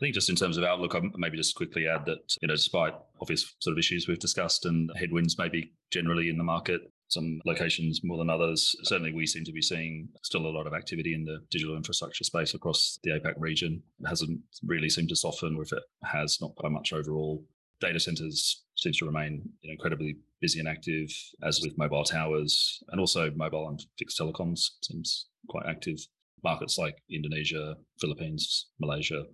think 0.00 0.14
just 0.14 0.28
in 0.28 0.36
terms 0.36 0.58
of 0.58 0.64
outlook, 0.64 0.94
I'll 0.94 1.08
maybe 1.16 1.36
just 1.36 1.54
quickly 1.54 1.86
add 1.86 2.04
that, 2.06 2.36
you 2.42 2.48
know, 2.48 2.54
despite 2.54 2.94
obvious 3.20 3.54
sort 3.60 3.72
of 3.72 3.78
issues 3.78 4.08
we've 4.08 4.18
discussed 4.18 4.66
and 4.66 4.90
headwinds 4.96 5.38
maybe 5.38 5.72
generally 5.92 6.28
in 6.28 6.36
the 6.36 6.42
market, 6.42 6.80
some 7.08 7.40
locations 7.44 8.00
more 8.02 8.18
than 8.18 8.28
others, 8.28 8.74
certainly 8.82 9.12
we 9.12 9.24
seem 9.24 9.44
to 9.44 9.52
be 9.52 9.62
seeing 9.62 10.08
still 10.24 10.46
a 10.46 10.48
lot 10.48 10.66
of 10.66 10.74
activity 10.74 11.14
in 11.14 11.24
the 11.24 11.38
digital 11.48 11.76
infrastructure 11.76 12.24
space 12.24 12.54
across 12.54 12.98
the 13.04 13.12
APAC 13.12 13.34
region. 13.38 13.80
It 14.00 14.08
hasn't 14.08 14.40
really 14.64 14.88
seemed 14.88 15.10
to 15.10 15.16
soften, 15.16 15.54
or 15.56 15.62
if 15.62 15.72
it 15.72 15.82
has, 16.02 16.38
not 16.40 16.56
by 16.56 16.68
much 16.68 16.92
overall. 16.92 17.44
Data 17.80 18.00
centers 18.00 18.64
seems 18.76 18.98
to 18.98 19.06
remain 19.06 19.42
you 19.60 19.68
know, 19.68 19.72
incredibly 19.72 20.16
busy 20.40 20.58
and 20.60 20.68
active, 20.68 21.08
as 21.42 21.60
with 21.62 21.76
mobile 21.78 22.04
towers, 22.04 22.82
and 22.88 23.00
also 23.00 23.30
mobile 23.36 23.68
and 23.68 23.84
fixed 23.98 24.18
telecoms 24.18 24.70
seems 24.82 25.26
quite 25.48 25.66
active. 25.66 25.98
Markets 26.42 26.78
like 26.78 26.96
Indonesia, 27.10 27.74
Philippines, 28.00 28.66
Malaysia, 28.80 29.24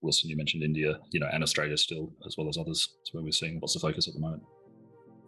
Wilson, 0.00 0.30
you 0.30 0.36
mentioned 0.36 0.62
India, 0.62 0.98
you 1.10 1.20
know, 1.20 1.28
and 1.32 1.42
Australia 1.42 1.76
still, 1.76 2.12
as 2.26 2.36
well 2.36 2.48
as 2.48 2.58
others. 2.58 2.88
That's 2.98 3.14
where 3.14 3.22
we're 3.22 3.32
seeing 3.32 3.58
what's 3.60 3.74
the 3.74 3.80
focus 3.80 4.08
at 4.08 4.14
the 4.14 4.20
moment. 4.20 4.42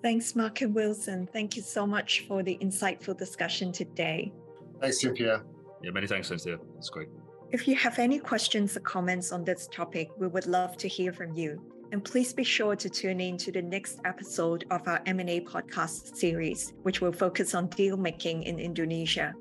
Thanks, 0.02 0.36
Mark 0.36 0.60
and 0.60 0.74
Wilson. 0.74 1.28
Thank 1.32 1.56
you 1.56 1.62
so 1.62 1.86
much 1.86 2.26
for 2.28 2.42
the 2.42 2.58
insightful 2.60 3.16
discussion 3.16 3.72
today. 3.72 4.32
Thanks, 4.80 5.00
Cynthia. 5.00 5.42
Yeah, 5.82 5.92
many 5.92 6.06
thanks, 6.06 6.28
Cynthia. 6.28 6.58
It's 6.76 6.90
great. 6.90 7.08
If 7.52 7.66
you 7.68 7.74
have 7.76 7.98
any 7.98 8.18
questions 8.18 8.76
or 8.76 8.80
comments 8.80 9.32
on 9.32 9.44
this 9.44 9.68
topic, 9.72 10.10
we 10.18 10.26
would 10.26 10.46
love 10.46 10.76
to 10.78 10.88
hear 10.88 11.12
from 11.12 11.34
you. 11.34 11.73
And 11.94 12.02
please 12.02 12.32
be 12.32 12.42
sure 12.42 12.74
to 12.74 12.90
tune 12.90 13.20
in 13.20 13.36
to 13.36 13.52
the 13.52 13.62
next 13.62 14.00
episode 14.04 14.64
of 14.72 14.82
our 14.88 15.00
M&A 15.06 15.40
podcast 15.42 16.16
series, 16.16 16.72
which 16.82 17.00
will 17.00 17.12
focus 17.12 17.54
on 17.54 17.68
deal 17.68 17.96
making 17.96 18.42
in 18.42 18.58
Indonesia. 18.58 19.32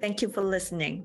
Thank 0.00 0.20
you 0.20 0.28
for 0.28 0.42
listening. 0.42 1.04